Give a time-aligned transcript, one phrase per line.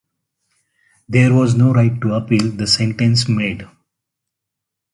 [1.07, 3.67] There was no right to appeal the sentence made.